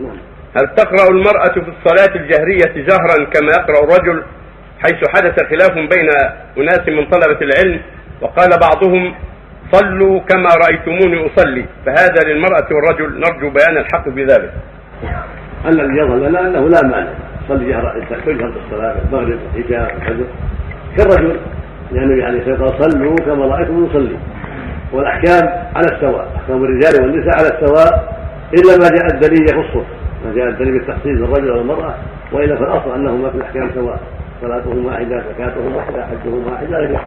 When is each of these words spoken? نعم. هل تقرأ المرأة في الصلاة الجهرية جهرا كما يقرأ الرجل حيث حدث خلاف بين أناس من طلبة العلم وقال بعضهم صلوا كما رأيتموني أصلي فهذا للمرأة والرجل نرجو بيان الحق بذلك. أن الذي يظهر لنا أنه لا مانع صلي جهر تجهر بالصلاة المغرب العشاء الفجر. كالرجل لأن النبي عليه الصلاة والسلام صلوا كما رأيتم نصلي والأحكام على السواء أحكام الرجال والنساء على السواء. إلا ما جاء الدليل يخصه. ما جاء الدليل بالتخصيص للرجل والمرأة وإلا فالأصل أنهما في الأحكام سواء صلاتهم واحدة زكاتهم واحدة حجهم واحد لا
نعم. 0.00 0.16
هل 0.56 0.74
تقرأ 0.76 1.08
المرأة 1.10 1.52
في 1.52 1.70
الصلاة 1.78 2.16
الجهرية 2.16 2.86
جهرا 2.86 3.24
كما 3.24 3.48
يقرأ 3.58 3.84
الرجل 3.84 4.22
حيث 4.78 5.08
حدث 5.08 5.34
خلاف 5.50 5.72
بين 5.74 6.10
أناس 6.58 6.88
من 6.88 7.06
طلبة 7.06 7.38
العلم 7.42 7.80
وقال 8.20 8.50
بعضهم 8.60 9.14
صلوا 9.72 10.20
كما 10.20 10.48
رأيتموني 10.64 11.26
أصلي 11.26 11.64
فهذا 11.86 12.28
للمرأة 12.28 12.66
والرجل 12.70 13.20
نرجو 13.20 13.50
بيان 13.50 13.76
الحق 13.76 14.08
بذلك. 14.08 14.52
أن 15.64 15.80
الذي 15.80 15.98
يظهر 15.98 16.16
لنا 16.16 16.40
أنه 16.40 16.68
لا 16.68 16.82
مانع 16.82 17.10
صلي 17.48 17.68
جهر 17.68 18.04
تجهر 18.26 18.50
بالصلاة 18.50 18.96
المغرب 19.08 19.38
العشاء 19.54 19.96
الفجر. 19.96 20.24
كالرجل 20.96 21.40
لأن 21.92 22.02
النبي 22.02 22.24
عليه 22.24 22.38
الصلاة 22.38 22.62
والسلام 22.62 22.90
صلوا 22.90 23.16
كما 23.16 23.46
رأيتم 23.46 23.84
نصلي 23.84 24.16
والأحكام 24.92 25.48
على 25.76 25.86
السواء 25.92 26.28
أحكام 26.36 26.64
الرجال 26.64 27.02
والنساء 27.02 27.38
على 27.38 27.48
السواء. 27.48 28.17
إلا 28.54 28.76
ما 28.78 28.88
جاء 28.96 29.06
الدليل 29.14 29.42
يخصه. 29.42 29.84
ما 30.24 30.32
جاء 30.34 30.48
الدليل 30.48 30.72
بالتخصيص 30.78 31.06
للرجل 31.18 31.50
والمرأة 31.50 31.94
وإلا 32.32 32.56
فالأصل 32.56 32.94
أنهما 32.94 33.30
في 33.30 33.36
الأحكام 33.36 33.70
سواء 33.74 34.00
صلاتهم 34.42 34.86
واحدة 34.86 35.22
زكاتهم 35.32 35.76
واحدة 35.76 36.06
حجهم 36.06 36.46
واحد 36.52 36.70
لا 36.70 36.80